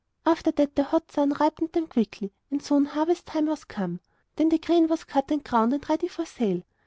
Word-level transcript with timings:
After 0.25 0.49
that 0.53 0.75
the 0.75 0.81
hot 0.85 1.11
sun 1.11 1.29
ripened 1.39 1.73
them 1.73 1.85
quickly, 1.85 2.33
and 2.49 2.59
soon 2.59 2.85
harvest 2.85 3.27
time 3.27 3.45
was 3.45 3.63
come. 3.65 3.99
Then 4.35 4.49
the 4.49 4.57
grain 4.57 4.87
was 4.87 5.03
cut 5.03 5.29
and 5.29 5.43
ground 5.43 5.73
and 5.73 5.87
ready 5.87 6.07
for 6.07 6.25
sale. 6.25 6.63